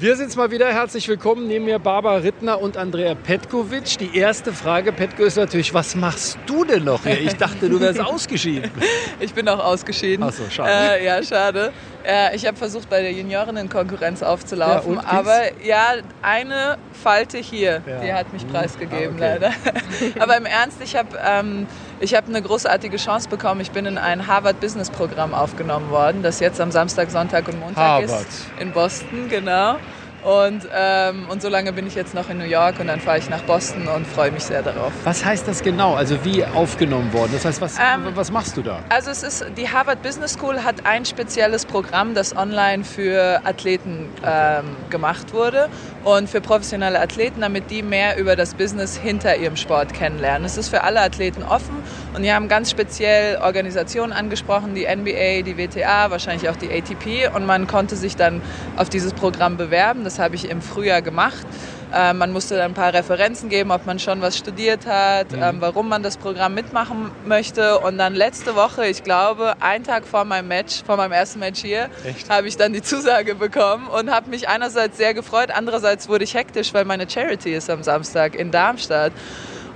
[0.00, 0.68] Wir sind's mal wieder.
[0.72, 1.48] Herzlich willkommen.
[1.48, 3.98] Neben mir Barbara Rittner und Andrea Petkovic.
[3.98, 7.20] Die erste Frage, Petko, ist natürlich, was machst du denn noch hier?
[7.20, 8.70] Ich dachte, du wärst ausgeschieden.
[9.18, 10.24] Ich bin auch ausgeschieden.
[10.24, 10.70] Ach so, schade.
[11.00, 11.72] Äh, ja, schade.
[12.04, 17.98] Äh, ich habe versucht, bei der Juniorinnen-Konkurrenz aufzulaufen, Ja, aber ja, eine Falte hier, Ja.
[18.00, 19.38] die hat mich preisgegeben, Ah, okay.
[19.40, 19.52] leider.
[20.20, 21.66] aber im Ernst, ich habe ähm,
[22.00, 23.60] ich hab eine großartige Chance bekommen.
[23.60, 28.28] Ich bin in ein Harvard-Business-Programm aufgenommen worden, das jetzt am Samstag, Sonntag und Montag Harvard.
[28.28, 28.52] ist.
[28.56, 29.78] In Boston, genau.
[30.22, 33.18] Und, ähm, und so lange bin ich jetzt noch in New York und dann fahre
[33.18, 34.92] ich nach Boston und freue mich sehr darauf.
[35.04, 35.94] Was heißt das genau?
[35.94, 37.30] Also wie aufgenommen worden?
[37.32, 38.80] Das heißt, was, Ähm, was machst du da?
[38.88, 44.08] Also es ist, die Harvard Business School hat ein spezielles Programm, das online für Athleten
[44.26, 45.68] ähm, gemacht wurde
[46.02, 50.44] und für professionelle Athleten, damit die mehr über das Business hinter ihrem Sport kennenlernen.
[50.44, 51.76] Es ist für alle Athleten offen
[52.14, 57.34] und die haben ganz speziell Organisationen angesprochen, die NBA, die WTA, wahrscheinlich auch die ATP
[57.34, 58.42] und man konnte sich dann
[58.76, 60.04] auf dieses Programm bewerben.
[60.08, 61.46] Das habe ich im Frühjahr gemacht.
[61.92, 65.60] Äh, man musste dann ein paar Referenzen geben, ob man schon was studiert hat, ähm,
[65.60, 67.78] warum man das Programm mitmachen möchte.
[67.80, 71.60] Und dann letzte Woche, ich glaube, einen Tag vor meinem Match, vor meinem ersten Match
[71.60, 71.90] hier,
[72.30, 76.32] habe ich dann die Zusage bekommen und habe mich einerseits sehr gefreut, andererseits wurde ich
[76.32, 79.12] hektisch, weil meine Charity ist am Samstag in Darmstadt.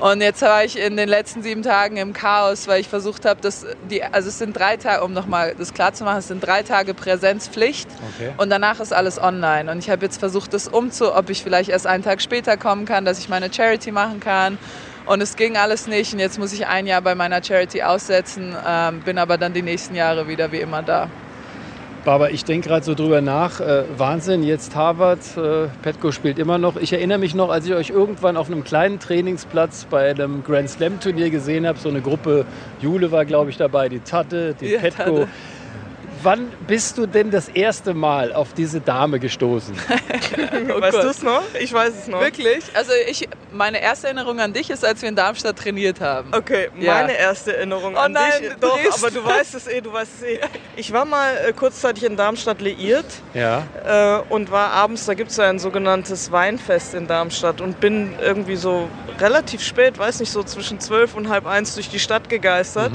[0.02, 3.40] Und jetzt war ich in den letzten sieben Tagen im Chaos, weil ich versucht habe,
[3.40, 6.44] dass die, also es sind drei Tage, um nochmal das klar zu machen, es sind
[6.44, 8.32] drei Tage Präsenzpflicht Okay.
[8.36, 9.70] und danach ist alles online.
[9.70, 12.84] Und ich habe jetzt versucht, das umzu, ob ich vielleicht erst einen Tag später kommen
[12.84, 14.58] kann, dass ich meine Charity machen kann.
[15.06, 16.12] Und es ging alles nicht.
[16.12, 19.62] Und jetzt muss ich ein Jahr bei meiner Charity aussetzen, ähm, bin aber dann die
[19.62, 21.10] nächsten Jahre wieder wie immer da.
[22.04, 23.60] Barbara, ich denke gerade so drüber nach.
[23.60, 25.20] Äh, Wahnsinn, jetzt Harvard.
[25.36, 26.76] Äh, Petko spielt immer noch.
[26.76, 30.68] Ich erinnere mich noch, als ich euch irgendwann auf einem kleinen Trainingsplatz bei einem Grand
[30.68, 31.78] Slam Turnier gesehen habe.
[31.78, 32.44] So eine Gruppe,
[32.80, 35.02] Jule war, glaube ich, dabei, die Tatte, die Ja, Petko.
[35.02, 35.28] Tatte.
[36.22, 39.74] Wann bist du denn das erste Mal auf diese Dame gestoßen?
[40.74, 41.42] Oh weißt du es noch?
[41.60, 42.20] Ich weiß es noch.
[42.20, 42.64] Wirklich?
[42.74, 46.30] Also ich, meine erste Erinnerung an dich ist, als wir in Darmstadt trainiert haben.
[46.34, 46.94] Okay, Ja.
[46.94, 48.50] meine erste Erinnerung Oh an nein, dich.
[48.60, 50.40] Doch, aber du weißt es eh, du weißt es eh.
[50.76, 53.66] Ich war mal äh, kurzzeitig in Darmstadt liiert Ja.
[53.84, 58.14] äh, und war abends, da gibt es ja ein sogenanntes Weinfest in Darmstadt und bin
[58.20, 58.88] irgendwie so
[59.18, 62.92] relativ spät, weiß nicht, so zwischen zwölf und halb eins durch die Stadt gegeistert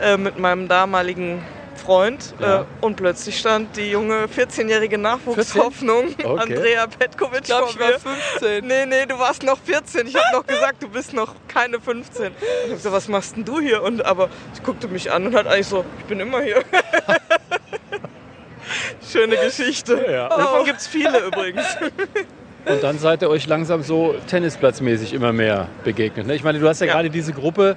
[0.00, 1.42] äh, mit meinem damaligen
[1.84, 2.62] Freund Ja.
[2.62, 6.38] äh, und plötzlich stand die junge 14-jährige Nachwuchshoffnung Okay.
[6.42, 7.92] Andrea Petkovic Ich glaube, vor ich mir.
[8.04, 8.66] war 15.
[8.66, 10.06] Nee, nee, du warst noch 14.
[10.06, 12.26] Ich habe noch gesagt, du bist noch keine 15.
[12.28, 12.32] Und
[12.66, 13.82] ich hab so, was machst denn du hier?
[13.82, 16.62] Und aber ich guckte mich an und hat eigentlich so, ich bin immer hier.
[19.12, 20.04] Schöne Geschichte.
[20.10, 20.28] Ja.
[20.28, 21.64] Davon gibt es viele übrigens.
[22.64, 26.26] Und dann seid ihr euch langsam so tennisplatzmäßig immer mehr begegnet.
[26.26, 26.34] ne?
[26.34, 26.94] Ich meine, du hast ja, Ja.
[26.94, 27.76] gerade diese Gruppe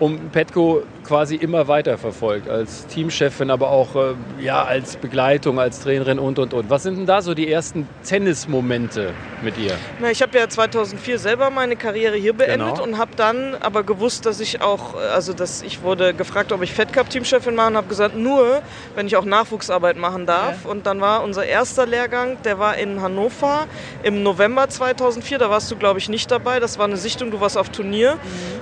[0.00, 5.80] um Petko quasi immer weiter verfolgt, als Teamchefin, aber auch äh, ja, als Begleitung, als
[5.80, 6.70] Trainerin und, und, und.
[6.70, 9.72] Was sind denn da so die ersten Tennismomente mit ihr?
[10.00, 12.82] Na, ich habe ja 2004 selber meine Karriere hier beendet Genau.
[12.82, 16.72] und habe dann aber gewusst, dass ich auch, also dass ich wurde gefragt, ob ich
[16.72, 18.62] Fed Cup Teamchefin mache und habe gesagt, nur
[18.94, 20.64] wenn ich auch Nachwuchsarbeit machen darf.
[20.64, 20.70] Ja.
[20.70, 23.66] Und dann war unser erster Lehrgang, der war in Hannover
[24.02, 25.38] im November 2004.
[25.38, 26.60] Da warst du, glaube ich, nicht dabei.
[26.60, 28.18] Das war eine Sichtung, du warst auf Turnier.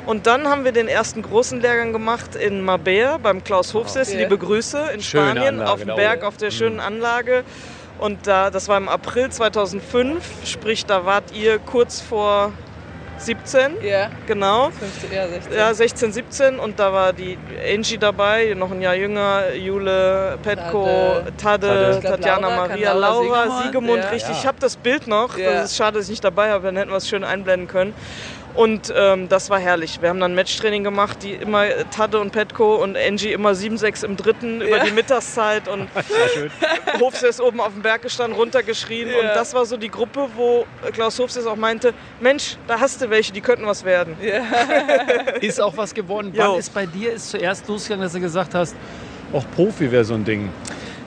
[0.07, 4.13] Und dann haben wir den ersten großen Lehrgang gemacht in Mabea beim Klaus Hofses.
[4.13, 4.21] Ja.
[4.21, 7.45] Liebe Grüße in Schöne Spanien Anlage auf dem Berg auf der schönen Anlage.
[7.99, 12.53] Und da, das war im April 2005, sprich, da wart ihr kurz vor
[13.19, 14.71] 17, Ja, genau.
[14.71, 15.53] 15, ja, 16.
[15.53, 17.39] Ja, 16, 17 und da war die
[17.73, 23.63] Angie dabei, noch ein Jahr jünger, Jule, Petko, glaub, Tatjana Laura, Maria, Laura Laura, Siegemund,
[23.65, 24.09] Siegemund, ja.
[24.11, 24.33] richtig.
[24.33, 24.39] Ja.
[24.41, 25.53] Ich habe das Bild noch, Ja.
[25.53, 27.95] das ist schade, dass ich nicht dabei habe, dann hätten wir es schön einblenden können.
[28.55, 30.03] Und ähm, das war herrlich.
[30.03, 34.05] Wir haben dann Matchtraining gemacht, die immer äh, Tadde und Petko und Angie immer 7-6
[34.05, 34.85] im dritten über Ja.
[34.85, 35.89] die Mittagszeit und
[36.35, 36.51] schön.
[37.01, 39.09] Hofse ist oben auf dem Berg gestanden, runtergeschrien.
[39.09, 39.19] Ja.
[39.21, 43.09] Und das war so die Gruppe, wo Klaus Hofse auch meinte, Mensch, da hast du
[43.09, 44.17] welche, die könnten was werden.
[44.23, 44.43] Ja.
[45.41, 46.33] Ist auch was geworden.
[46.35, 46.43] Jo.
[46.53, 48.77] Wann ist bei dir ist zuerst losgegangen, dass du gesagt hast,
[49.33, 50.51] auch Profi wäre so ein Ding?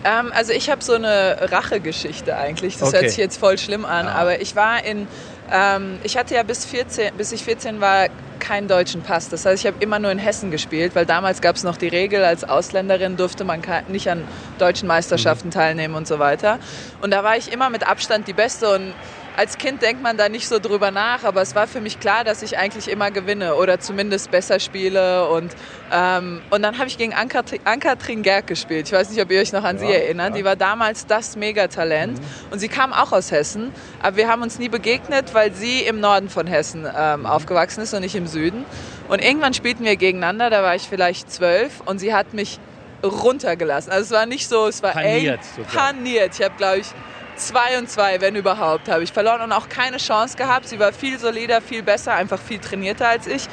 [0.03, 2.77] Ähm, also ich habe so eine Rachegeschichte eigentlich.
[2.77, 2.97] Das Okay.
[3.01, 4.13] hört sich jetzt voll schlimm an, Ah.
[4.15, 5.07] aber ich war in,
[5.51, 8.07] ähm, ich hatte ja bis 14, bis ich 14 war
[8.39, 9.29] keinen deutschen Pass.
[9.29, 11.87] Das heißt, ich habe immer nur in Hessen gespielt, weil damals gab es noch die
[11.87, 14.27] Regel, als Ausländerin durfte man nicht an
[14.59, 16.59] deutschen Meisterschaften teilnehmen und so weiter.
[17.01, 18.93] Und da war ich immer mit Abstand die Beste und
[19.37, 22.23] als Kind denkt man da nicht so drüber nach, aber es war für mich klar,
[22.23, 25.27] dass ich eigentlich immer gewinne oder zumindest besser spiele.
[25.29, 25.53] Und,
[25.91, 28.87] ähm, und dann habe ich gegen Anka Tringerk gespielt.
[28.87, 30.29] Ich weiß nicht, ob ihr euch noch an Ja, sie erinnert.
[30.29, 30.35] ja.
[30.35, 32.19] Die war damals das Megatalent.
[32.51, 33.71] Und sie kam auch aus Hessen,
[34.01, 37.93] aber wir haben uns nie begegnet, weil sie im Norden von Hessen ähm, aufgewachsen ist
[37.93, 38.65] und ich im Süden.
[39.07, 42.59] Und irgendwann spielten wir gegeneinander, da war ich vielleicht zwölf und sie hat mich
[43.03, 43.91] runtergelassen.
[43.91, 46.33] Also es war nicht so, es war Paniert, eng, paniert.
[46.35, 46.87] Ich habe, glaube ich,
[47.37, 50.67] 2 und 2, wenn überhaupt, habe ich verloren und auch keine Chance gehabt.
[50.67, 53.47] Sie war viel solider, viel besser, einfach viel trainierter als ich.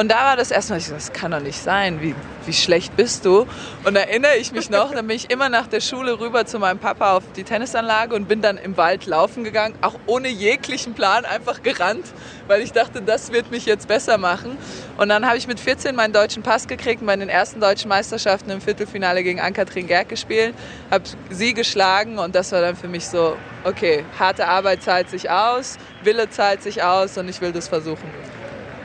[0.00, 2.14] Und da war das erstmal, ich so, das kann doch nicht sein, wie,
[2.46, 3.46] wie schlecht bist du?
[3.84, 6.58] Und da erinnere ich mich noch, dann bin ich immer nach der Schule rüber zu
[6.58, 10.94] meinem Papa auf die Tennisanlage und bin dann im Wald laufen gegangen, auch ohne jeglichen
[10.94, 12.06] Plan, einfach gerannt,
[12.46, 14.56] weil ich dachte, das wird mich jetzt besser machen.
[14.96, 18.48] Und dann habe ich mit 14 meinen deutschen Pass gekriegt, bei den ersten deutschen Meisterschaften
[18.48, 20.54] im Viertelfinale gegen Ann-Kathrin Gerg gespielt,
[20.90, 25.28] habe sie geschlagen und das war dann für mich so, okay, harte Arbeit zahlt sich
[25.28, 28.08] aus, Wille zahlt sich aus und ich will das versuchen.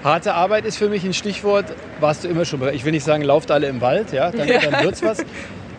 [0.06, 1.66] Harte Arbeit ist für mich ein Stichwort.
[2.00, 2.76] Warst du immer schon bereit?
[2.76, 4.60] Ich will nicht sagen, lauft alle im Wald, ja, dann, ja.
[4.60, 5.18] dann wird's was.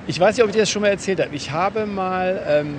[0.09, 1.33] Ich weiß nicht, ob ich dir das schon mal erzählt habe.
[1.33, 2.75] Ich habe mal ähm,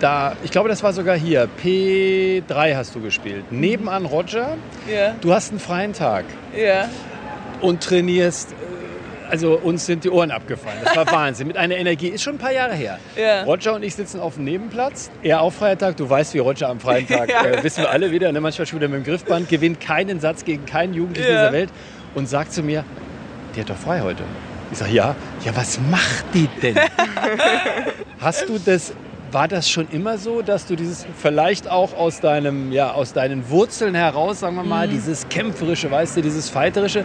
[0.00, 3.52] da, ich glaube, das war sogar hier, P3 hast du gespielt.
[3.52, 4.56] Nebenan Roger.
[4.90, 5.14] Ja.
[5.20, 6.24] Du hast einen freien Tag.
[6.56, 6.88] Ja.
[7.60, 8.54] Und trainierst
[9.28, 10.78] also uns sind die Ohren abgefallen.
[10.84, 11.46] Das war Wahnsinn.
[11.46, 12.08] Mit einer Energie.
[12.08, 12.98] Ist schon ein paar Jahre her.
[13.16, 13.42] Ja.
[13.44, 15.10] Roger und ich sitzen auf dem Nebenplatz.
[15.22, 15.96] Er auf freien Tag.
[15.96, 17.28] Du weißt, wie Roger am freien Tag.
[17.30, 17.44] ja.
[17.44, 18.32] äh, wissen wir alle wieder.
[18.32, 18.40] Ne?
[18.40, 19.48] Manchmal schon wieder mit dem Griffband.
[19.48, 21.42] Gewinnt keinen Satz gegen keinen Jugendlichen ja.
[21.42, 21.70] dieser Welt.
[22.14, 22.84] Und sagt zu mir,
[23.54, 24.22] die hat doch frei heute.
[24.72, 25.14] Ich sage, ja.
[25.44, 26.76] Ja, was macht die denn?
[28.20, 28.92] Hast du das
[29.32, 33.48] war das schon immer so, dass du dieses vielleicht auch aus deinem ja aus deinen
[33.50, 34.92] Wurzeln heraus, sagen wir mal, mhm.
[34.92, 37.04] dieses kämpferische, weißt du, dieses fighterische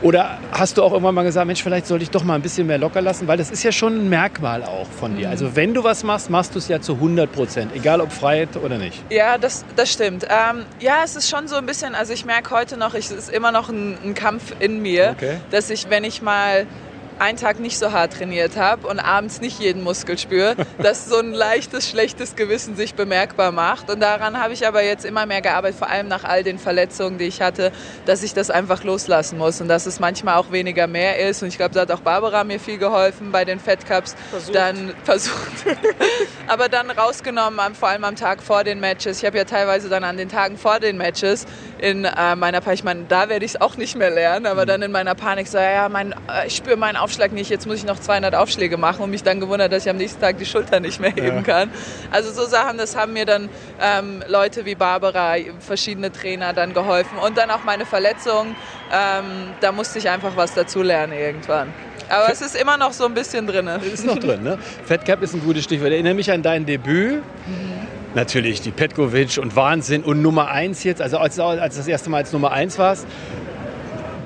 [0.00, 2.68] oder hast du auch irgendwann mal gesagt, Mensch, vielleicht sollte ich doch mal ein bisschen
[2.68, 3.26] mehr locker lassen?
[3.26, 5.26] Weil das ist ja schon ein Merkmal auch von dir.
[5.26, 5.32] Mhm.
[5.32, 8.56] Also wenn du was machst, machst du es ja zu 100 Prozent, egal ob Freiheit
[8.56, 9.02] oder nicht.
[9.10, 10.24] Ja, das, das stimmt.
[10.24, 13.28] Ähm, ja, es ist schon so ein bisschen, also ich merke heute noch, es ist
[13.28, 15.38] immer noch ein, ein Kampf in mir, okay.
[15.50, 16.66] dass ich, wenn ich mal
[17.20, 21.18] einen Tag nicht so hart trainiert habe und abends nicht jeden Muskel spüre, dass so
[21.18, 23.90] ein leichtes, schlechtes Gewissen sich bemerkbar macht.
[23.90, 27.18] Und daran habe ich aber jetzt immer mehr gearbeitet, vor allem nach all den Verletzungen,
[27.18, 27.72] die ich hatte,
[28.06, 31.42] dass ich das einfach loslassen muss und dass es manchmal auch weniger mehr ist.
[31.42, 34.14] Und ich glaube, da hat auch Barbara mir viel geholfen bei den Fed Cups.
[34.30, 34.54] Versucht.
[34.54, 35.52] Dann versucht.
[36.46, 39.18] aber dann rausgenommen, vor allem am Tag vor den Matches.
[39.18, 41.46] Ich habe ja teilweise dann an den Tagen vor den Matches
[41.78, 44.62] in äh, meiner Panik, ich meine, da werde ich es auch nicht mehr lernen, aber
[44.62, 44.66] mhm.
[44.66, 47.78] dann in meiner Panik so, ja, mein, äh, ich spüre meinen Aufschlag nicht, jetzt muss
[47.78, 50.46] ich noch 200 Aufschläge machen und mich dann gewundert, dass ich am nächsten Tag die
[50.46, 51.42] Schulter nicht mehr heben ja.
[51.42, 51.70] kann.
[52.10, 53.48] Also so Sachen, das haben mir dann
[53.80, 58.56] ähm, Leute wie Barbara, verschiedene Trainer dann geholfen und dann auch meine Verletzung,
[58.92, 61.72] ähm, da musste ich einfach was dazulernen irgendwann.
[62.08, 63.68] Aber es ist immer noch so ein bisschen drin.
[63.92, 64.58] Ist noch drin, ne?
[64.86, 65.88] Fat Cap ist ein gutes Stichwort.
[65.90, 67.22] Ich erinnere mich an dein Debüt.
[67.46, 67.77] Mhm
[68.18, 70.02] natürlich die Petkovic und Wahnsinn.
[70.02, 73.06] Und Nummer 1 jetzt, also als, als das erste Mal als Nummer 1 warst,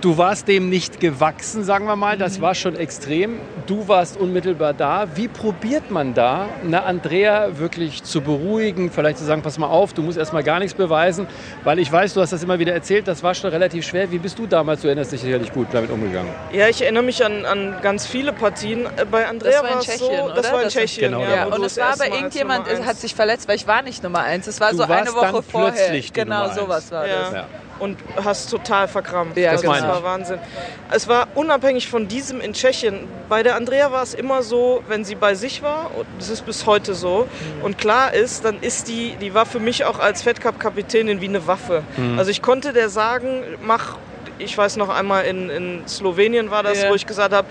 [0.03, 2.19] Du warst dem nicht gewachsen, sagen wir mal.
[2.19, 3.39] Das war schon extrem.
[3.69, 5.07] Du warst unmittelbar da.
[5.15, 9.93] Wie probiert man da, eine Andrea wirklich zu beruhigen, vielleicht zu sagen, pass mal auf,
[9.93, 11.29] du musst erstmal gar nichts beweisen,
[11.63, 14.11] weil ich weiß, du hast das immer wieder erzählt, das war schon relativ schwer.
[14.11, 16.35] Wie bist du damals, du erinnerst dich sicherlich gut, damit umgegangen?
[16.51, 18.87] Ja, ich erinnere mich an, an ganz viele Partien.
[18.97, 20.35] Äh, bei Andrea das war in Tschechien, so, oder?
[20.35, 21.35] Das war in Tschechien, genau, ja.
[21.37, 21.47] ja.
[21.47, 24.49] Und es war aber irgendjemand, hat sich verletzt, weil ich war nicht Nummer eins.
[24.49, 26.01] Es war du so eine Woche vorher.
[26.13, 27.21] Genau, sowas war ja.
[27.21, 27.33] das.
[27.33, 27.47] Ja
[27.83, 29.37] und hast total verkrampft.
[29.37, 30.39] Ja, das, das war Wahnsinn.
[30.93, 33.09] Es war unabhängig von diesem in Tschechien.
[33.29, 36.47] Bei der Andrea war es immer so, wenn sie bei sich war, und das ist
[36.47, 37.65] bis heute so, mhm.
[37.65, 41.21] und klar ist, dann ist die, die war für mich auch als Fed Cup Kapitänin
[41.21, 41.83] wie eine Waffe.
[41.97, 42.21] Mhm.
[42.21, 43.97] Also ich konnte der sagen, mach
[44.39, 46.91] ich weiß noch einmal in, in Slowenien war das, yeah.
[46.91, 47.47] wo ich gesagt habe,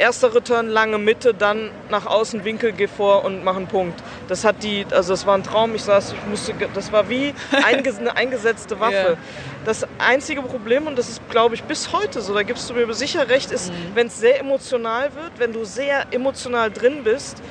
[0.00, 4.02] erster Return, lange Mitte, dann nach außen Winkel, geh vor und mach einen Punkt.
[4.28, 5.74] Das hat die, also das war ein Traum.
[5.74, 8.92] Ich saß, ich musste, das war wie eine eingesetzte Waffe.
[8.94, 9.16] Yeah.
[9.64, 12.92] Das einzige Problem, und das ist, glaube ich, bis heute so, da gibst du mir
[12.94, 13.94] sicher recht, ist, mhm.
[13.94, 17.42] wenn es sehr emotional wird, wenn du sehr emotional drin bist,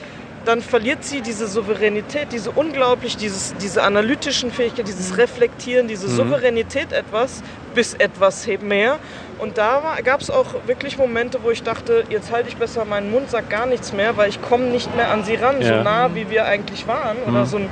[0.45, 5.15] dann verliert sie diese Souveränität, diese unglaublich, dieses, diese analytischen Fähigkeiten, dieses mhm.
[5.15, 6.15] Reflektieren, diese mhm.
[6.15, 8.99] Souveränität etwas, bis etwas mehr.
[9.39, 13.09] Und da gab es auch wirklich Momente, wo ich dachte, jetzt halte ich besser meinen
[13.09, 15.77] Mund, sag gar nichts mehr, weil ich komme nicht mehr an sie ran, ja.
[15.77, 17.17] so nah wie wir eigentlich waren.
[17.25, 17.33] Mhm.
[17.33, 17.69] Oder so ein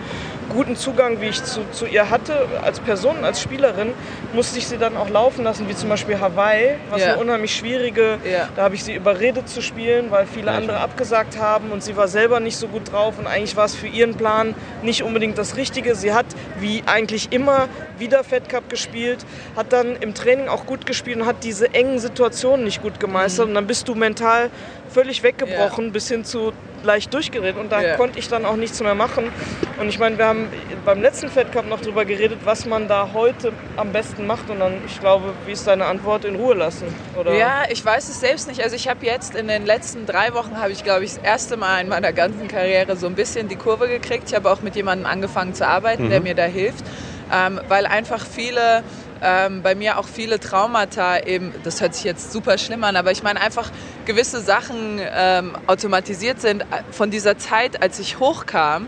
[0.50, 3.94] guten Zugang, wie ich zu, zu ihr hatte, als Person, als Spielerin,
[4.34, 7.14] musste ich sie dann auch laufen lassen, wie zum Beispiel Hawaii, was ja.
[7.14, 8.50] eine unheimlich schwierige, ja.
[8.56, 11.96] da habe ich sie überredet zu spielen, weil viele ja, andere abgesagt haben und sie
[11.96, 15.38] war selber nicht so gut drauf und eigentlich war es für ihren Plan nicht unbedingt
[15.38, 15.96] das Richtige.
[15.96, 16.26] Sie hat,
[16.60, 19.26] wie eigentlich immer, wieder Fed Cup gespielt,
[19.56, 23.46] hat dann im Training auch gut gespielt und hat diese engen Situationen nicht gut gemeistert
[23.46, 23.52] mhm.
[23.52, 24.50] und dann bist du mental
[24.90, 26.54] völlig weggebrochen bis hin zu
[26.84, 27.98] leicht durchgedreht und da yeah.
[27.98, 29.32] konnte ich dann auch nichts mehr machen.
[29.80, 30.48] Und ich meine, wir haben
[30.86, 34.60] beim letzten Fed Cup noch darüber geredet, was man da heute am besten macht und
[34.60, 36.86] dann, ich glaube, wie ist deine Antwort, in Ruhe lassen?
[37.20, 37.34] Oder?
[37.34, 38.64] Ja, ich weiß es selbst nicht.
[38.64, 41.58] Also ich habe jetzt in den letzten drei Wochen, habe ich glaube ich das erste
[41.58, 44.30] Mal in meiner ganzen Karriere so ein bisschen die Kurve gekriegt.
[44.30, 46.10] Ich habe auch mit jemandem angefangen zu arbeiten, mhm.
[46.10, 46.86] der mir da hilft,
[47.34, 48.84] ähm, weil einfach viele
[49.22, 53.12] ähm, bei mir auch viele Traumata eben, das hört sich jetzt super schlimm an, aber
[53.12, 53.72] ich meine einfach
[54.06, 58.88] gewisse Sachen ähm, automatisiert sind äh, von dieser Zeit, als ich hochkam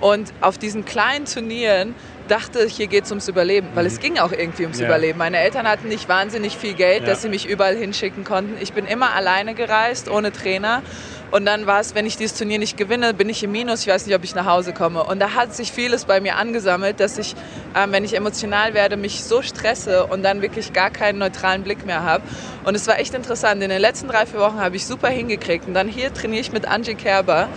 [0.00, 1.94] Und auf diesen kleinen Turnieren
[2.26, 4.86] dachte, hier geht es ums Überleben, weil es ging auch irgendwie ums Ja.
[4.86, 5.18] Überleben.
[5.18, 7.08] Meine Eltern hatten nicht wahnsinnig viel Geld, Ja.
[7.10, 8.56] dass sie mich überall hinschicken konnten.
[8.62, 10.82] Ich bin immer alleine gereist, ohne Trainer.
[11.30, 13.82] Und dann war es, wenn ich dieses Turnier nicht gewinne, bin ich im Minus.
[13.82, 15.04] Ich weiß nicht, ob ich nach Hause komme.
[15.04, 17.36] Und da hat sich vieles bei mir angesammelt, dass ich,
[17.76, 21.86] ähm, wenn ich emotional werde, mich so stresse und dann wirklich gar keinen neutralen Blick
[21.86, 22.24] mehr habe.
[22.64, 23.62] Und es war echt interessant.
[23.62, 25.68] In den letzten drei, vier Wochen habe ich super hingekriegt.
[25.68, 27.48] Und dann hier trainiere ich mit Angie Kerber.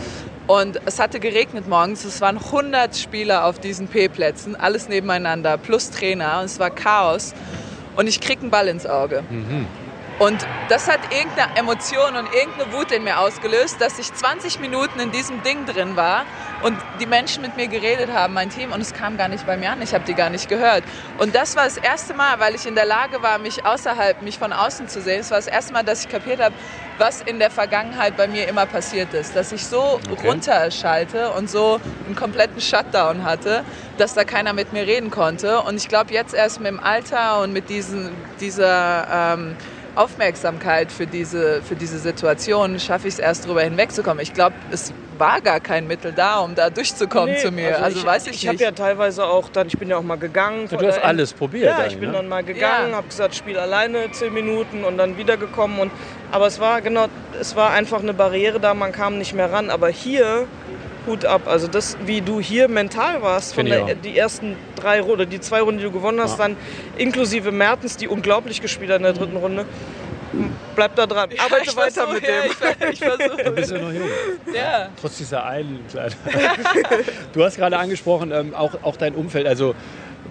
[0.46, 2.06] Und es hatte geregnet morgens.
[2.06, 6.40] Es waren 100 Spieler auf diesen P-Plätzen, alles nebeneinander, plus Trainer.
[6.40, 7.34] Und es war Chaos.
[7.96, 9.24] Und ich krieg einen Ball ins Auge.
[10.20, 15.00] Und das hat irgendeine Emotion und irgendeine Wut in mir ausgelöst, dass ich 20 Minuten
[15.00, 16.26] in diesem Ding drin war
[16.62, 19.58] und die Menschen mit mir geredet haben, mein Team, und es kam gar nicht bei
[19.58, 19.82] mir an.
[19.82, 20.84] Ich habe die gar nicht gehört.
[21.18, 24.38] Und das war das erste Mal, weil ich in der Lage war, mich außerhalb, mich
[24.38, 25.22] von außen zu sehen.
[25.22, 26.56] Es war das erste Mal, dass ich kapiert habe,
[26.98, 29.36] was in der Vergangenheit bei mir immer passiert ist.
[29.36, 30.28] Dass ich so Okay.
[30.28, 33.64] runterschalte und so einen kompletten Shutdown hatte,
[33.98, 35.62] dass da keiner mit mir reden konnte.
[35.62, 39.56] Und ich glaube, jetzt erst mit dem Alter und mit diesen, dieser ähm,
[39.96, 44.22] Aufmerksamkeit für diese, für diese Situation schaffe ich es erst drüber hinwegzukommen.
[44.22, 47.82] Ich glaube, es war gar kein Mittel da, um da durchzukommen Nee, zu mir.
[47.82, 48.64] Also, ich, weiß ich, Ich habe nicht.
[48.66, 50.68] ja teilweise auch dann, ich bin ja auch mal gegangen.
[50.70, 52.18] Du vor hast alles probiert Ja, ich eigentlich, bin ne?
[52.18, 52.98] dann mal gegangen, Ja.
[52.98, 55.80] habe gesagt, spiel alleine zehn Minuten und dann wiedergekommen.
[55.80, 55.92] Und,
[56.32, 57.06] aber es war genau,
[57.40, 59.70] es war einfach eine Barriere da, man kam nicht mehr ran.
[59.70, 60.48] Aber hier,
[61.06, 61.42] Hut ab.
[61.48, 65.42] Also das, wie du hier mental warst, von der, die ersten drei Runden, oder die
[65.42, 66.48] zwei Runden, die du gewonnen hast, Ja.
[66.48, 66.58] dann
[66.98, 69.66] inklusive Mertens, die unglaublich gespielt hat in der dritten Runde.
[70.76, 71.30] Bleib da dran.
[71.32, 72.90] Ja, Arbeite ich weiter mit ja, dem.
[72.90, 73.44] Ich, ich versuche.
[73.44, 74.08] Du bist ja noch jung.
[74.56, 74.90] Ja.
[75.00, 76.16] Trotz dieser einen kleinen.
[77.34, 79.46] du hast gerade angesprochen, ähm, auch, auch dein Umfeld.
[79.46, 79.76] Also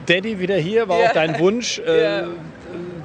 [0.06, 1.08] Daddy wieder hier, war Ja.
[1.08, 1.78] auch dein Wunsch.
[1.80, 2.24] Äh, Ja.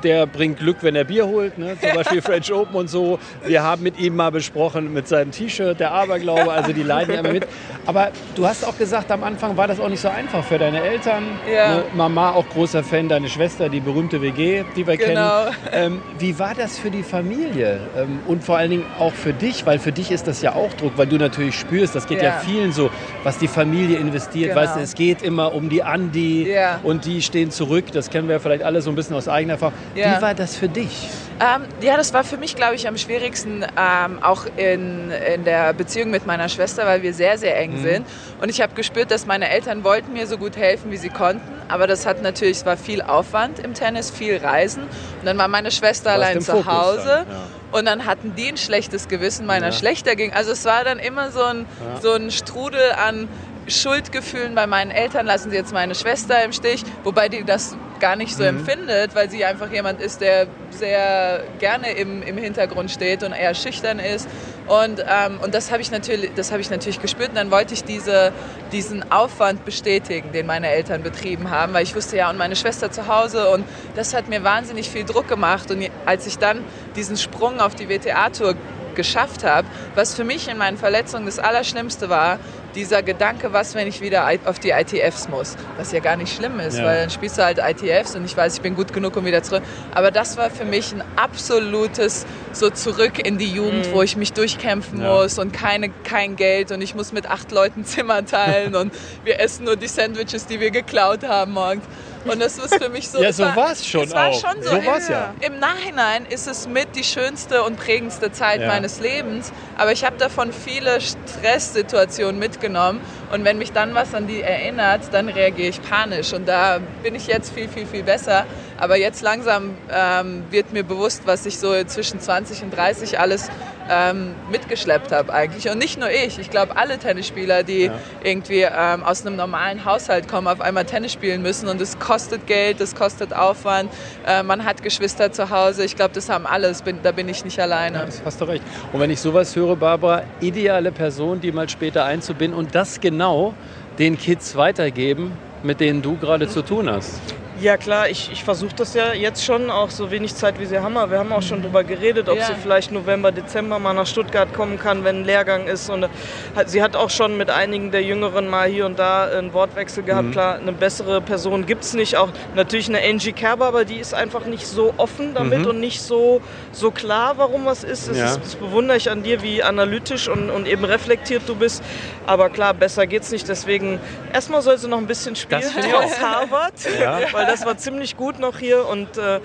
[0.03, 1.75] Der bringt Glück, wenn er Bier holt, ne?
[1.79, 3.19] zum Beispiel French Open und so.
[3.45, 7.19] Wir haben mit ihm mal besprochen, mit seinem T-Shirt, der Aberglaube, also die leiden ja
[7.21, 7.47] immer mit.
[7.85, 10.81] Aber du hast auch gesagt, am Anfang war das auch nicht so einfach für deine
[10.81, 11.23] Eltern.
[11.51, 11.77] Ja.
[11.77, 11.83] Ne?
[11.95, 15.45] Mama auch großer Fan, deine Schwester, die berühmte WG, die wir Genau.
[15.45, 15.53] kennen.
[15.71, 19.65] Ähm, wie war das für die Familie ähm, und vor allen Dingen auch für dich?
[19.65, 22.29] Weil für dich ist das ja auch Druck, weil du natürlich spürst, das geht ja,
[22.29, 22.41] Ja.
[22.45, 22.89] vielen so,
[23.23, 24.49] was die Familie investiert.
[24.49, 24.61] Genau.
[24.61, 26.79] Weißt du, es geht immer um die Andi Ja.
[26.83, 27.85] und die stehen zurück.
[27.93, 29.73] Das kennen wir vielleicht alle so ein bisschen aus eigener Erfahrung.
[29.95, 30.17] Ja.
[30.17, 31.09] Wie war das für dich?
[31.39, 35.73] Ähm, ja, das war für mich, glaube ich, am schwierigsten, ähm, auch in, in der
[35.73, 38.07] Beziehung mit meiner Schwester, weil wir sehr, sehr eng sind.
[38.41, 41.41] Und ich habe gespürt, dass meine Eltern wollten mir so gut helfen, wie sie konnten.
[41.67, 44.83] Aber das hat natürlich, es war viel Aufwand im Tennis, viel Reisen.
[44.83, 47.03] Und dann war meine Schwester allein zu Fokus Hause.
[47.05, 47.47] dann, ja.
[47.71, 49.71] Und dann hatten die ein schlechtes Gewissen, meiner Ja.
[49.73, 50.33] schlechter ging.
[50.33, 52.01] Also es war dann immer so ein, Ja.
[52.01, 53.27] so ein Strudel an
[53.67, 55.25] Schuldgefühlen bei meinen Eltern.
[55.25, 58.59] Lassen sie jetzt meine Schwester im Stich, wobei die das gar nicht so Mhm.
[58.59, 63.53] empfindet, weil sie einfach jemand ist, der sehr gerne im, im Hintergrund steht und eher
[63.55, 64.27] schüchtern ist.
[64.67, 67.29] Und, ähm, und das habe ich, natürlich- das hab ich natürlich gespürt.
[67.29, 68.33] Und dann wollte ich diese,
[68.71, 72.91] diesen Aufwand bestätigen, den meine Eltern betrieben haben, weil ich wusste ja, und meine Schwester
[72.91, 73.49] zu Hause.
[73.49, 75.71] Und das hat mir wahnsinnig viel Druck gemacht.
[75.71, 78.55] Und als ich dann diesen Sprung auf die WTA-Tour
[78.95, 82.39] geschafft habe, was für mich in meinen Verletzungen das Allerschlimmste war,
[82.77, 85.55] dieser Gedanke, was, wenn ich wieder auf die ITFs muss.
[85.77, 86.85] Was ja gar nicht schlimm ist, Ja.
[86.85, 89.43] weil dann spielst du halt ITFs und ich weiß, ich bin gut genug, um wieder
[89.43, 89.63] zurück.
[89.93, 94.31] Aber das war für mich ein absolutes so zurück in die Jugend, wo ich mich
[94.33, 95.13] durchkämpfen Ja.
[95.15, 98.93] muss und keine, kein Geld und ich muss mit acht Leuten Zimmer teilen und
[99.23, 101.83] wir essen nur die Sandwiches, die wir geklaut haben morgens.
[102.25, 103.21] Und das ist für mich so.
[103.21, 104.41] Ja, es so war- war's schon Es war auch.
[104.41, 104.69] schon so.
[104.71, 105.33] So war's ja.
[105.39, 108.67] Im Nachhinein ist es mit die schönste und prägendste Zeit Ja.
[108.67, 109.53] meines Lebens.
[109.77, 112.66] Aber ich habe davon viele Stresssituationen mitgenommen.
[112.75, 116.33] Und wenn mich dann was an die erinnert, dann reagiere ich panisch.
[116.33, 118.45] Und da bin ich jetzt viel, viel, viel besser.
[118.77, 123.49] Aber jetzt langsam ähm, wird mir bewusst, was ich so zwischen 20 und 30 alles
[123.89, 125.69] ähm, mitgeschleppt habe eigentlich.
[125.69, 126.39] Und nicht nur ich.
[126.39, 127.93] Ich glaube, alle Tennisspieler, die Ja.
[128.23, 131.67] irgendwie ähm, aus einem normalen Haushalt kommen, auf einmal Tennis spielen müssen.
[131.69, 133.91] Und es kostet Geld, es kostet Aufwand.
[134.25, 135.83] Äh, man hat Geschwister zu Hause.
[135.83, 136.73] Ich glaube, das haben alle.
[137.03, 138.05] Da bin ich nicht alleine.
[138.05, 138.63] Das hast du recht.
[138.93, 143.53] Und wenn ich sowas höre, Barbara, ideale Person, die mal später einzubinden und das genau
[143.99, 145.31] den Kids weitergeben,
[145.63, 147.19] mit denen du gerade zu tun hast.
[147.59, 150.79] Ja klar, ich, ich versuche das ja jetzt schon, auch so wenig Zeit wie sie
[150.79, 150.95] haben.
[150.95, 152.45] aber Wir haben auch schon drüber geredet, ob Ja.
[152.45, 155.89] sie vielleicht November, Dezember mal nach Stuttgart kommen kann, wenn ein Lehrgang ist.
[155.89, 156.07] Und
[156.55, 160.03] hat- sie hat auch schon mit einigen der Jüngeren mal hier und da einen Wortwechsel
[160.03, 160.33] gehabt.
[160.33, 162.15] Klar, eine bessere Person gibt es nicht.
[162.15, 166.01] Auch natürlich eine Angie Kerber, aber die ist einfach nicht so offen damit und nicht
[166.01, 168.07] so, so klar, warum was ist.
[168.07, 168.25] Das, Ja.
[168.25, 168.39] ist.
[168.43, 171.81] das bewundere ich an dir, wie analytisch und, und eben reflektiert du bist.
[172.27, 173.47] Aber klar, besser geht's nicht.
[173.49, 173.99] Deswegen
[174.31, 176.73] erstmal soll sie noch ein bisschen spielen, trotz Harvard.
[176.99, 177.19] Ja.
[177.31, 179.39] Weil das war ziemlich gut noch hier und äh,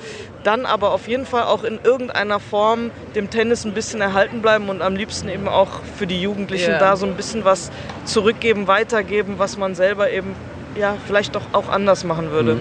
[0.44, 4.68] dann aber auf jeden Fall auch in irgendeiner Form dem Tennis ein bisschen erhalten bleiben
[4.68, 6.78] und am liebsten eben auch für die Jugendlichen Ja.
[6.78, 7.70] da so ein bisschen was
[8.04, 10.34] zurückgeben, weitergeben, was man selber eben
[10.74, 12.58] ja vielleicht doch auch anders machen würde.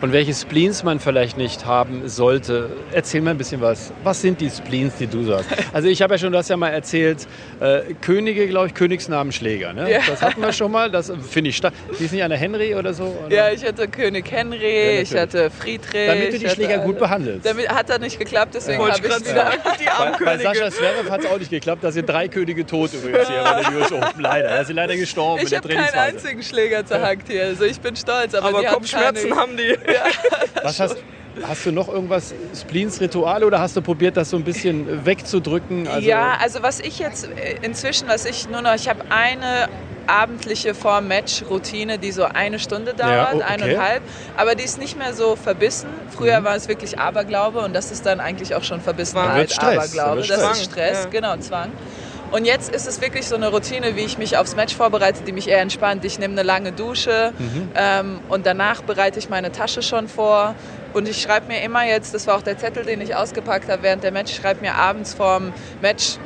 [0.00, 2.70] Und welche Spleens man vielleicht nicht haben sollte.
[2.92, 3.92] Erzähl mal ein bisschen was.
[4.04, 5.48] Was sind die Spleens, die du sagst?
[5.72, 7.26] Also ich habe ja schon, du hast ja mal erzählt,
[7.60, 9.72] äh, Könige, glaube ich, Königsnamenschläger.
[9.72, 9.90] Ne?
[9.90, 9.98] Ja.
[10.06, 10.90] Das hatten wir schon mal.
[10.90, 11.74] Das finde ich stark.
[11.98, 13.14] Die ist nicht eine Henry oder so?
[13.26, 13.34] Oder?
[13.34, 15.20] Ja, ich hatte König Henry, ich natürlich.
[15.20, 16.06] hatte Friedrich.
[16.06, 16.84] Damit du die ich Schläger alle.
[16.84, 17.44] gut behandelst.
[17.46, 19.74] Damit hat er nicht geklappt, deswegen Wollte habe ich ich gerade wieder.
[19.78, 20.42] die Bei, armen bei Könige.
[20.42, 21.84] Sascha Zverev hat es auch nicht geklappt.
[21.84, 24.20] Da sind drei Könige tot übrigens hier bei der US Open.
[24.20, 24.48] Leider.
[24.48, 26.16] Da sind leider gestorben Ich in habe der keinen Trainingsphase.
[26.26, 27.42] einzigen Schläger zerhackt hier.
[27.44, 29.76] Also ich bin stolz, aber, Aber Kopfschmerzen keine, haben die.
[30.62, 30.96] Was hast,
[31.42, 35.86] hast du noch irgendwas Spleens-Rituale oder hast du probiert, das so ein bisschen wegzudrücken?
[35.88, 39.68] Also, ja, also was ich jetzt äh, inzwischen, was ich nur noch, ich habe eine
[40.06, 43.44] abendliche Vor-Match-Routine, die so eine Stunde dauert, Ja, oh, okay.
[43.44, 44.02] eineinhalb,
[44.36, 45.90] aber die ist nicht mehr so verbissen.
[46.08, 48.86] Früher war es wirklich Aberglaube und das ist dann eigentlich auch schon Mhm.
[48.86, 50.16] Wird Stress, da Aberglaube.
[50.20, 50.58] wird Das Stress.
[50.58, 51.10] ist Stress, Ja.
[51.10, 51.72] genau, Zwang.
[52.30, 55.32] Und jetzt ist es wirklich so eine Routine, wie ich mich aufs Match vorbereite, die
[55.32, 56.04] mich eher entspannt.
[56.04, 57.70] Ich nehme eine lange Dusche Mhm.
[57.74, 60.54] ähm, und danach bereite ich meine Tasche schon vor.
[60.92, 63.82] Und ich schreibe mir immer jetzt, das war auch der Zettel, den ich ausgepackt habe
[63.82, 66.18] während der Match, ich schreibe mir abends vorm Match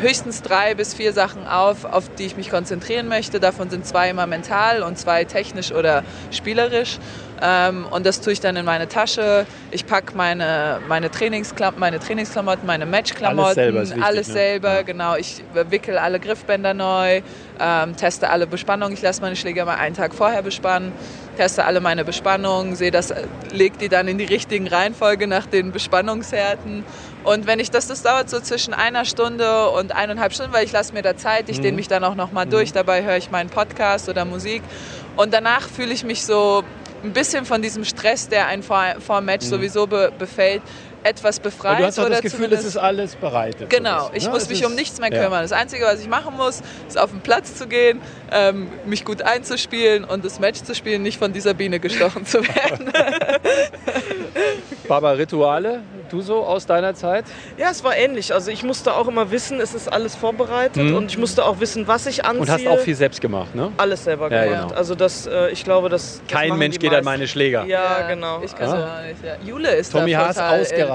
[0.00, 3.40] höchstens drei bis vier Sachen auf, auf die ich mich konzentrieren möchte.
[3.40, 6.98] Davon sind zwei immer mental und zwei technisch oder spielerisch.
[7.42, 9.46] Ähm, und das tue ich dann in meine Tasche.
[9.70, 14.32] Ich packe meine, meine, Trainingsklam meine Trainingsklamotten, meine Matchklamotten, Alles selber wichtig, alles ne?
[14.34, 14.82] selber, Ja.
[14.82, 15.16] genau.
[15.16, 17.20] Ich wickel alle Griffbänder neu,
[17.60, 18.94] ähm, teste alle Bespannungen.
[18.94, 20.92] Ich lasse meine Schläger mal einen Tag vorher bespannen,
[21.36, 23.12] teste alle meine Bespannungen, sehe das,
[23.52, 26.84] leg die dann in die richtigen Reihenfolge nach den Bespannungshärten.
[27.24, 30.72] Und wenn ich das, das dauert so zwischen einer Stunde und eineinhalb Stunden, weil ich
[30.72, 32.72] lasse mir da Zeit, ich dehne mich dann auch noch mal durch.
[32.72, 34.62] Dabei höre ich meinen Podcast oder Musik.
[35.16, 36.62] Und danach fühle ich mich so
[37.02, 40.62] ein bisschen von diesem Stress, der einen vor, vor Match sowieso be, befällt,
[41.06, 41.72] etwas befreit.
[41.72, 43.70] Aber du hast auch oder das Gefühl, es ist alles bereitet.
[43.70, 44.30] Genau, So ist, ich ne?
[44.30, 45.22] muss Es mich ist- um nichts mehr ja.
[45.24, 45.42] kümmern.
[45.42, 48.00] Das Einzige, was ich machen muss, ist auf den Platz zu gehen,
[48.32, 52.42] ähm, mich gut einzuspielen und das Match zu spielen, nicht von dieser Biene gestochen zu
[52.42, 52.92] werden.
[54.88, 57.24] Barbara, Rituale, du so aus deiner Zeit?
[57.56, 58.32] Ja, es war ähnlich.
[58.32, 61.88] Also ich musste auch immer wissen, es ist alles vorbereitet und ich musste auch wissen,
[61.88, 62.34] was ich anziehe.
[62.36, 62.40] Mhm.
[62.42, 63.72] Und hast auch viel selbst gemacht, ne?
[63.78, 64.62] alles selber Ja, gemacht.
[64.68, 64.74] genau.
[64.78, 67.64] Also das, äh, ich glaube, das, das Kein machen Mensch geht an meine Schläger.
[67.66, 68.42] Ja, genau.
[68.44, 68.76] Ich kann Ah.
[68.76, 69.24] es auch nicht.
[69.24, 69.36] Ja.
[69.48, 70.40] Jule ist Tommy da Haas äh,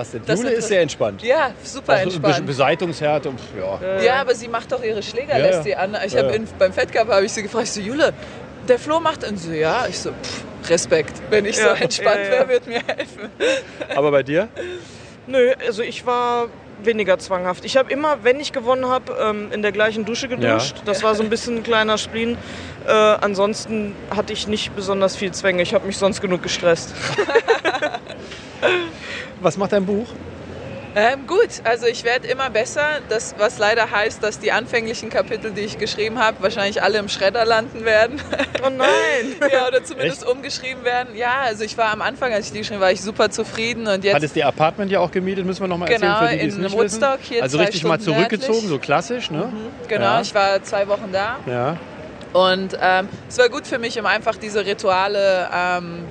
[0.01, 0.23] ausgerastet.
[0.29, 1.23] das Jule ist sehr entspannt.
[1.23, 2.45] Ja, super Auch Be entspannt.
[2.45, 4.01] Beseitungshärte, und, ja.
[4.01, 5.63] Ja, aber sie macht doch ihre Schläger, Ja, lässt ja.
[5.63, 5.97] sie an.
[6.05, 6.29] Ich Ja, ja.
[6.31, 8.13] in, beim Fed Cup habe ich sie gefragt, ich so, Jule,
[8.67, 9.85] der Flo macht und so, ja.
[9.87, 11.13] Ich so, pff, Respekt.
[11.29, 12.31] Wenn ich so Ja, entspannt ja, ja.
[12.31, 13.29] wäre, würde mir helfen.
[13.95, 14.47] Aber bei dir?
[15.27, 16.47] Nö, also ich war
[16.83, 17.63] weniger zwanghaft.
[17.63, 20.77] Ich habe immer, wenn ich gewonnen habe, ähm, in der gleichen Dusche geduscht.
[20.85, 22.37] Das war so ein bisschen ein kleiner Spleen.
[22.87, 25.61] Äh, ansonsten hatte ich nicht besonders viel Zwänge.
[25.61, 26.95] Ich habe mich sonst genug gestresst.
[29.41, 30.08] Was macht dein Buch?
[30.93, 35.52] Ähm, gut, also ich werde immer besser, das, was leider heißt, dass die anfänglichen Kapitel,
[35.52, 38.21] die ich geschrieben habe, wahrscheinlich alle im Schredder landen werden.
[38.62, 39.36] Oh nein!
[39.54, 41.15] ja, oder zumindest umgeschrieben werden.
[41.15, 43.88] Ja, also ich war am Anfang, als ich die geschrieben habe, war ich super zufrieden
[43.88, 46.28] und jetzt Hattest du ihr Apartment ja auch gemietet, müssen wir noch mal erzählen Genau,
[46.28, 47.24] für die, die es in nicht Woodstock, wissen.
[47.36, 48.69] hier Also zwei richtig mal Stunden zurückgezogen, nördlich.
[48.69, 49.54] so klassisch, ne?
[49.88, 50.21] genau, Ja.
[50.21, 51.78] ich war zwei Wochen da Ja.
[52.34, 56.04] und ähm, es war gut für mich, um einfach diese Rituale, ähm,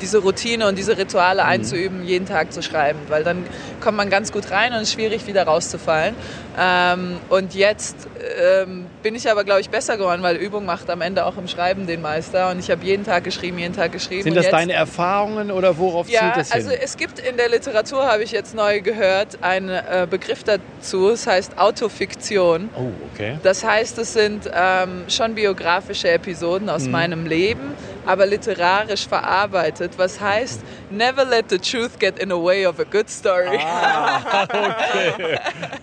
[0.00, 1.48] diese Routine und diese Rituale Mhm.
[1.48, 3.44] einzuüben, jeden Tag zu schreiben, weil dann
[3.80, 6.14] kommt man ganz gut rein und es ist schwierig wieder rauszufallen.
[6.60, 8.08] Ähm, und jetzt
[8.40, 11.46] ähm, bin ich aber, glaube ich, besser geworden, weil Übung macht am Ende auch im
[11.46, 14.24] Schreiben den Meister und ich habe jeden Tag geschrieben, jeden Tag geschrieben.
[14.24, 16.66] Sind das jetzt, deine Erfahrungen oder worauf Ja, zielt das hin?
[16.66, 21.10] also es gibt in der Literatur, habe ich jetzt neu gehört, einen äh, Begriff dazu,
[21.10, 22.70] es heißt Autofiktion.
[22.74, 23.38] oh, okay.
[23.42, 30.20] Das heißt, es sind ähm, schon biografische Episoden aus meinem Leben, aber literarisch verarbeitet, was
[30.20, 33.58] heißt, never let the truth get in the way of a good story.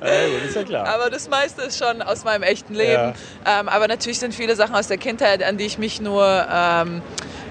[0.02, 0.88] Ja, gut, ist ja klar.
[0.88, 3.14] Aber das meiste ist schon aus meinem echten Leben.
[3.46, 7.02] Ähm, aber natürlich sind viele Sachen aus der Kindheit, an die ich mich nur ähm,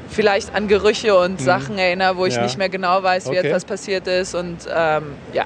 [0.09, 2.43] vielleicht an Gerüche und Sachen erinnere, wo ich Ja.
[2.43, 3.49] nicht mehr genau weiß, wie Okay.
[3.49, 4.35] etwas passiert ist.
[4.35, 5.45] Und ähm, ja.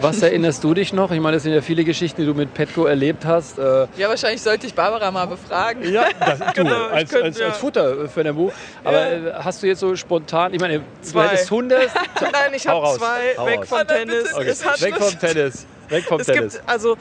[0.00, 1.10] Was erinnerst du dich noch?
[1.10, 3.58] Ich meine, das sind ja viele Geschichten, die du mit Petko erlebt hast.
[3.58, 5.92] Äh, ja, wahrscheinlich sollte ich Barbara mal befragen.
[5.92, 7.46] ja, das, du, Genau, als, könnte, als, ja.
[7.48, 8.52] als Futter für dein Buch.
[8.84, 11.24] Aber äh, hast du jetzt so spontan, ich meine, Zwei.
[11.24, 11.78] du hättest Hunde.
[12.20, 13.68] Nein, ich habe zwei hau weg raus.
[13.68, 14.64] vom Tennis.
[14.64, 15.66] hat Weg vom Tennis.
[15.88, 16.54] Weg vom es Tennis.
[16.54, 16.96] gibt, also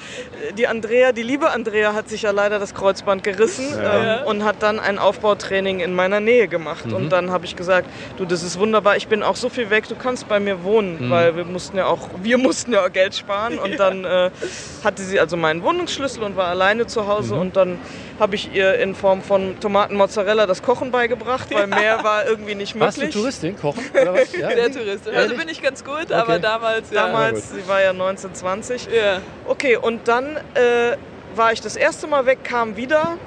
[0.58, 4.22] die Andrea, die liebe Andrea hat sich ja leider das Kreuzband gerissen Ja.
[4.22, 6.86] ähm, und hat dann ein Aufbautraining in meiner Nähe gemacht.
[6.86, 6.94] Mhm.
[6.94, 9.88] Und dann habe ich gesagt, du, das ist wunderbar, ich bin auch so viel weg,
[9.88, 11.10] du kannst bei mir wohnen, Mhm.
[11.12, 13.60] weil wir mussten ja auch, wir mussten ja auch Geld sparen.
[13.60, 14.30] Und dann äh,
[14.84, 17.42] hatte sie also meinen Wohnungsschlüssel und war alleine zu Hause Mhm.
[17.42, 17.80] und dann
[18.20, 22.80] habe ich ihr in Form von Tomatenmozzarella das Kochen beigebracht, weil mehr war irgendwie nicht
[22.80, 23.16] Warst du möglich.
[23.16, 24.36] Touristin, kochen oder was?
[24.36, 25.16] Ja, Sehr touristisch.
[25.16, 27.06] Also bin ich ganz gut, aber damals, ja.
[27.08, 27.94] Damals, sie war ja
[28.78, 28.94] 1920.
[28.94, 29.22] Ja.
[29.46, 30.96] Okay, und dann äh,
[31.36, 33.18] war ich das erste Mal weg, kam wieder.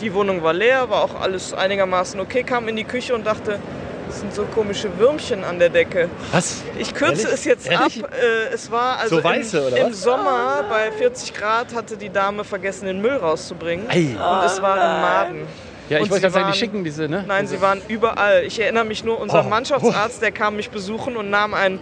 [0.00, 3.58] Die Wohnung war leer, war auch alles einigermaßen okay, kam in die Küche und dachte,
[4.06, 6.08] das sind so komische Würmchen an der Decke.
[6.32, 6.62] Was?
[6.78, 7.34] Ich kürze Ehrlich?
[7.34, 8.02] es jetzt Ehrlich?
[8.02, 8.10] ab.
[8.12, 10.02] Äh, es war also So weiße, im, oder im was?
[10.02, 13.86] Sommer bei 40 Grad hatte die Dame vergessen, den Müll rauszubringen.
[13.90, 14.16] Ei.
[14.16, 15.46] Und es waren Maden.
[15.90, 17.24] Ja, ich Und wollte die waren- schicken diese, ne?
[17.26, 18.44] Nein, sie waren überall.
[18.44, 19.48] Ich erinnere mich nur, unser Oh.
[19.48, 21.78] Mannschaftsarzt, der kam mich besuchen und nahm ein,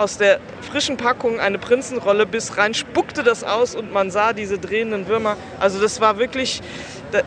[0.00, 4.58] aus der frischen Packung eine Prinzenrolle bis rein, spuckte das aus und man sah diese
[4.58, 5.36] drehenden Würmer.
[5.58, 6.62] Also das war wirklich,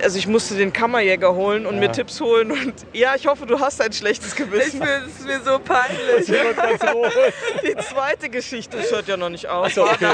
[0.02, 1.80] also ich musste den Kammerjäger holen und Ja.
[1.82, 4.80] mir Tipps holen und ja, ich hoffe, du hast ein schlechtes Ich Gewissen.
[4.80, 6.26] bin, es ist mir so peinlich.
[7.64, 9.74] Die zweite Geschichte, das hört ja noch nicht auf.
[9.74, 10.08] so, okay.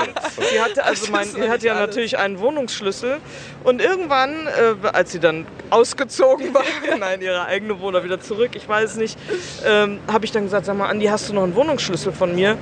[0.52, 1.88] Sie hatte also mein, sie hatte ja alles.
[1.88, 3.18] natürlich einen Wohnungsschlüssel
[3.64, 6.64] und irgendwann, äh, als sie dann ausgezogen war,
[7.00, 9.18] nein, ihre eigene Wohnung wieder zurück, ich weiß es nicht,
[9.66, 12.58] ähm, habe ich dann gesagt, sag mal, Andi, hast du noch einen Wohnungsschlüssel von mir?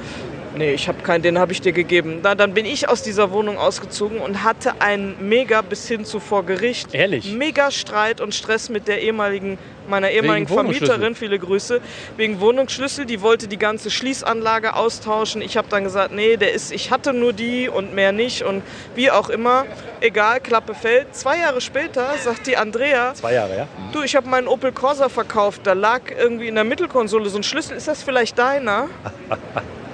[0.57, 2.19] Nee, ich habe keinen, den habe ich dir gegeben.
[2.23, 6.19] Na, dann bin ich aus dieser Wohnung ausgezogen und hatte einen mega bis hin zu
[6.19, 6.95] vor Gericht.
[6.95, 7.31] Ehrlich?
[7.31, 10.47] Mega Streit und Stress mit der ehemaligen, meiner ehemaligen?
[10.47, 11.79] Vermieterin, viele Grüße,
[12.15, 13.05] wegen Wohnungsschlüssel.
[13.05, 15.43] Die wollte die ganze Schließanlage austauschen.
[15.43, 18.63] Ich habe dann gesagt, nee, der ist, ich hatte nur die und mehr nicht und
[18.95, 19.65] wie auch immer.
[20.01, 21.15] Egal, Klappe fällt.
[21.15, 23.67] Zwei Jahre später sagt die Andrea, Zwei Jahre, ja?
[23.93, 25.61] du, ich habe meinen Opel Corsa verkauft.
[25.65, 27.77] Da lag irgendwie in der Mittelkonsole so ein Schlüssel.
[27.77, 28.89] Ist das vielleicht deiner?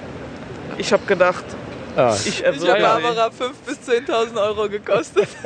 [0.78, 1.44] Ich habe gedacht,
[1.96, 2.14] Ah.
[2.24, 3.06] ich Ich erwürge habe sie.
[3.08, 5.28] Barbara 5.000 bis 10.000 Euro gekostet.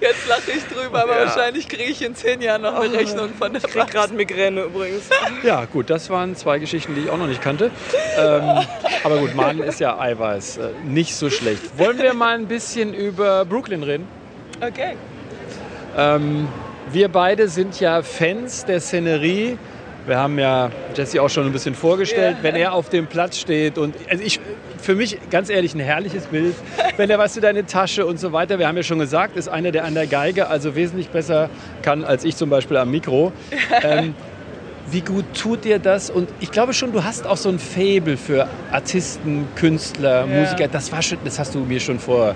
[0.00, 1.26] Jetzt lache ich drüber, aber Ja.
[1.26, 5.04] wahrscheinlich kriege ich in 10 Jahren noch eine Rechnung von der Ich gerade Migräne übrigens.
[5.44, 7.70] Ja, gut, das waren zwei Geschichten, die ich auch noch nicht kannte.
[8.18, 8.42] Ähm,
[9.04, 10.56] aber gut, Maden ist ja Eiweiß.
[10.58, 11.62] Äh, nicht so schlecht.
[11.78, 14.08] Wollen wir mal ein bisschen über Brooklyn reden?
[14.60, 14.96] Okay.
[15.96, 16.48] Ähm,
[16.92, 19.56] wir beide sind ja Fans der Szenerie.
[20.10, 22.42] Wir haben ja Jesse auch schon ein bisschen vorgestellt, Ja.
[22.42, 24.40] wenn er auf dem Platz steht und also ich,
[24.78, 26.56] für mich ganz ehrlich ein herrliches Bild,
[26.96, 28.58] wenn er was für deine Tasche und so weiter.
[28.58, 31.48] Wir haben ja schon gesagt, ist einer, der an der Geige also wesentlich besser
[31.82, 33.32] kann als ich zum Beispiel am Mikro.
[33.84, 34.14] Ähm,
[34.90, 36.10] wie gut tut dir das?
[36.10, 40.66] Und ich glaube schon, du hast auch so ein Faible für Artisten, Künstler, Musiker.
[40.66, 42.34] Das war schon, das hast du mir schon vor.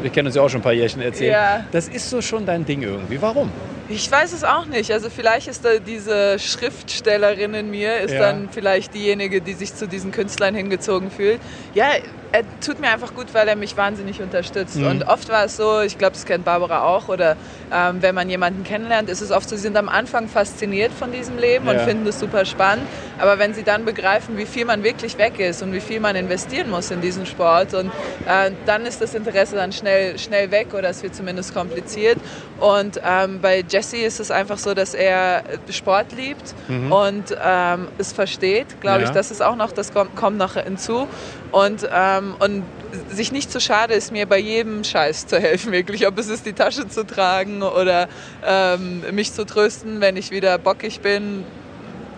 [0.00, 1.32] Wir kennen uns ja auch schon ein paar Jährchen erzählt.
[1.32, 1.66] Ja.
[1.72, 3.20] Das ist so schon dein Ding irgendwie.
[3.20, 3.50] Warum?
[3.94, 4.90] Ich weiß es auch nicht.
[4.90, 8.20] Also vielleicht ist da diese Schriftstellerin in mir, ist Ja.
[8.20, 11.40] dann vielleicht diejenige, die sich zu diesen Künstlern hingezogen fühlt.
[11.74, 11.90] Ja,
[12.32, 14.76] er tut mir einfach gut, weil er mich wahnsinnig unterstützt.
[14.76, 14.86] Mhm.
[14.86, 17.36] Und oft war es so, ich glaube, das kennt Barbara auch, oder
[17.70, 21.12] ähm, wenn man jemanden kennenlernt, ist es oft so, sie sind am Anfang fasziniert von
[21.12, 21.84] diesem Leben und Ja.
[21.84, 22.86] finden es super spannend.
[23.18, 26.16] Aber wenn sie dann begreifen, wie viel man wirklich weg ist und wie viel man
[26.16, 27.88] investieren muss in diesen Sport, und
[28.26, 32.18] äh, dann ist das Interesse dann schnell, schnell weg oder es wird zumindest kompliziert.
[32.58, 38.12] Und ähm, bei Jesse ist es einfach so, dass er Sport liebt und ähm, es
[38.12, 39.08] versteht, glaube Ja.
[39.08, 39.10] ich.
[39.10, 41.06] Das ist auch noch, das kommt, kommt noch hinzu.
[41.52, 42.64] Und, ähm, und
[43.10, 46.06] sich nicht zu schade ist, mir bei jedem Scheiß zu helfen, wirklich.
[46.06, 48.08] Ob es ist, die Tasche zu tragen oder
[48.44, 51.44] ähm, mich zu trösten, wenn ich wieder bockig bin.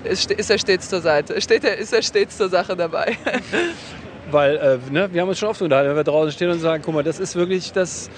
[0.04, 3.16] Ist, ist er stets zur Seite, steht er, ist er stets zur Sache dabei.
[4.30, 6.82] Weil äh, ne, wir haben uns schon oft unterhalten, wenn wir draußen stehen und sagen,
[6.84, 8.10] guck mal, das ist wirklich das.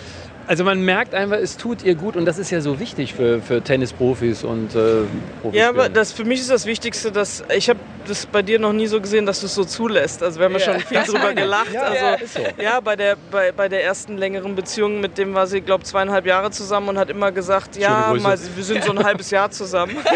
[0.49, 3.43] Also man merkt einfach, es tut ihr gut und das ist ja so wichtig für,
[3.43, 5.03] für Tennisprofis und äh,
[5.43, 5.59] Profis.
[5.61, 8.73] Ja, aber das, für mich ist das Wichtigste, dass ich habe das bei dir noch
[8.73, 10.23] nie so gesehen, dass du es so zulässt.
[10.23, 10.65] Also wir haben ja, Ja.
[10.75, 11.73] schon viel Das drüber gelacht.
[11.73, 12.41] Ja, also, ja, ist so.
[12.63, 15.91] Ja, bei der, bei, bei der ersten längeren Beziehung, mit dem war sie, glaube ich,
[15.91, 19.51] zweieinhalb Jahre zusammen und hat immer gesagt, ja, mal, wir sind so ein halbes Jahr
[19.51, 19.97] zusammen.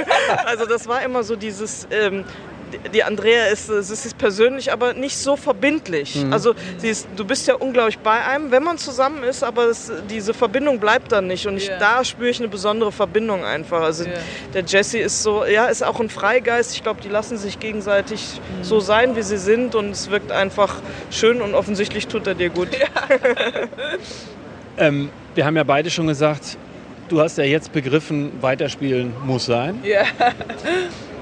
[0.46, 2.24] Also das war immer so dieses, ähm,
[2.92, 6.16] die- Andrea ist, es ist persönlich, aber nicht so verbindlich.
[6.16, 6.32] Mhm.
[6.32, 9.90] Also sie ist, du bist ja unglaublich bei einem, wenn man zusammen ist, aber es,
[10.08, 11.46] diese Verbindung bleibt dann nicht.
[11.46, 11.78] Und ich, Ja.
[11.78, 13.82] da spüre ich eine besondere Verbindung einfach.
[13.82, 14.10] Also Ja.
[14.54, 16.74] der Jesse ist so, ja, ist auch ein Freigeist.
[16.74, 20.76] Ich glaube, die lassen sich gegenseitig so sein, wie sie sind und es wirkt einfach
[21.10, 22.68] schön und offensichtlich tut er dir gut.
[24.78, 26.56] Ähm, wir haben ja beide schon gesagt,
[27.10, 29.78] du hast ja jetzt begriffen, weiterspielen muss sein.
[29.82, 30.02] Ja.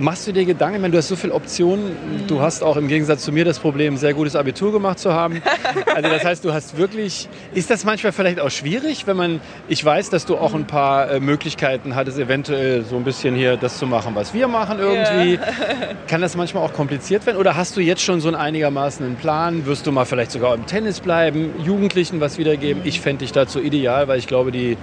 [0.00, 1.96] Machst du dir Gedanken, meine, du hast so viele Optionen,
[2.28, 5.12] du hast auch im Gegensatz zu mir das Problem, ein sehr gutes Abitur gemacht zu
[5.12, 5.42] haben.
[5.94, 9.84] Also das heißt, du hast wirklich, ist das manchmal vielleicht auch schwierig, wenn man, ich
[9.84, 13.78] weiß, dass du auch ein paar äh, Möglichkeiten hattest, eventuell so ein bisschen hier das
[13.78, 15.40] zu machen, was wir machen irgendwie.
[16.06, 19.16] Kann das manchmal auch kompliziert werden oder hast du jetzt schon so einen einigermaßen einen
[19.16, 19.66] Plan?
[19.66, 22.82] Wirst du mal vielleicht sogar im Tennis bleiben, Jugendlichen was wiedergeben?
[22.84, 24.76] Ich fände dich dazu ideal, weil ich glaube, die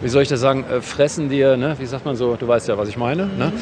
[0.00, 1.74] wie soll ich das sagen, äh, fressen dir, ne?
[1.78, 3.26] wie sagt man so, du weißt ja, was ich meine.
[3.26, 3.52] Ne?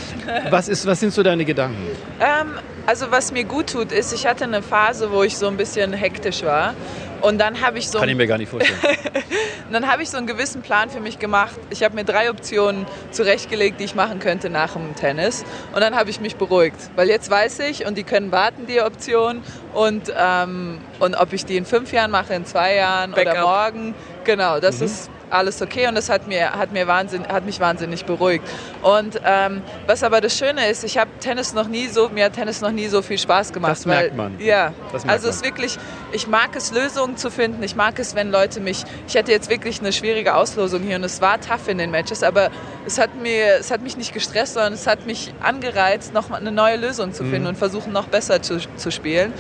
[0.51, 1.79] Was, ist, was sind so deine Gedanken?
[2.21, 2.49] Ähm,
[2.87, 5.93] also was mir gut tut, ist, ich hatte eine Phase, wo ich so ein bisschen
[5.93, 6.75] hektisch war.
[7.23, 8.79] Und dann habe ich so Kann ich mir gar nicht vorstellen.
[9.73, 11.55] dann habe ich so einen gewissen Plan für mich gemacht.
[11.71, 15.43] Ich habe mir drei Optionen zurechtgelegt, die ich machen könnte nach dem Tennis.
[15.75, 18.83] Und dann habe ich mich beruhigt, weil jetzt weiß ich und die können warten die
[18.83, 23.33] Optionen und ähm, und ob ich die in fünf Jahren mache, in zwei Jahren Backup.
[23.33, 23.95] oder morgen.
[24.25, 24.87] Genau, das Mhm.
[24.87, 28.45] ist alles okay und das hat, mir, hat, mir wahnsinn, hat mich wahnsinnig beruhigt.
[28.83, 32.35] Und ähm, was aber das Schöne ist, ich habe Tennis noch nie so, mir hat
[32.35, 33.73] Tennis noch nie so viel Spaß gemacht.
[33.73, 34.39] Das merkt man.
[34.41, 35.79] Ja, merkt also es ist wirklich,
[36.13, 37.63] ich mag es, Lösungen zu finden.
[37.63, 41.05] Ich mag es, wenn Leute mich, ich hatte jetzt wirklich eine schwierige Auslosung hier und
[41.05, 42.51] es war tough in den Matches, aber
[42.87, 46.53] es hat, mir, es hat mich nicht gestresst, sondern es hat mich angereizt, noch eine
[46.53, 47.31] neue Lösung zu Mhm.
[47.31, 49.33] finden und versuchen, noch besser zu, zu spielen.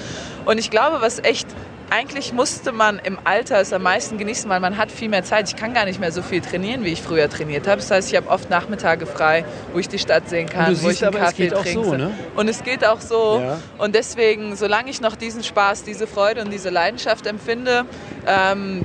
[0.44, 1.46] Und ich glaube, was echt
[1.90, 5.49] eigentlich musste man im Alter es am meisten genießen, weil man hat viel mehr Zeit.
[5.49, 7.81] Ich kann gar nicht mehr so viel trainieren, wie ich früher trainiert habe.
[7.81, 11.05] Das heißt, ich habe oft Nachmittage frei, wo ich die Stadt sehen kann, wo ich
[11.05, 11.85] einen aber, Kaffee trinke.
[11.85, 12.11] so, ne?
[12.35, 13.40] Und es geht auch so.
[13.40, 13.61] Ja.
[13.79, 17.85] Und deswegen, solange ich noch diesen Spaß, diese Freude und diese Leidenschaft empfinde,
[18.27, 18.85] ähm,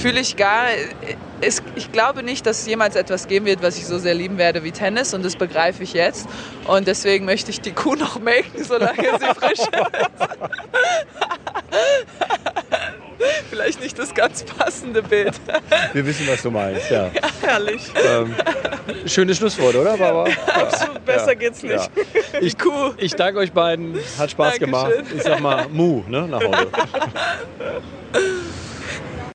[0.00, 0.66] fühle ich gar,
[1.46, 4.38] es, ich glaube nicht, dass es jemals etwas geben wird, was ich so sehr lieben
[4.38, 6.26] werde wie Tennis und das begreife ich jetzt.
[6.66, 9.70] Und deswegen möchte ich die Kuh noch melken, solange sie frisch ist.
[13.50, 15.34] Vielleicht nicht das ganz passende Bild.
[15.92, 17.10] Wir wissen, was du meinst, ja.
[17.40, 17.82] Herrlich.
[18.06, 18.34] Ähm,
[19.06, 20.28] schönes Schlusswort, oder, Barbara?
[20.46, 21.34] Absolut, besser Ja.
[21.34, 21.72] geht's nicht.
[21.74, 21.86] Ja.
[22.40, 22.92] Ich, Kuh.
[22.98, 24.66] ich danke euch beiden, hat Spaß Dankeschön.
[24.66, 24.92] gemacht.
[25.16, 26.66] Ich sag mal, Mu, ne, nach Hause.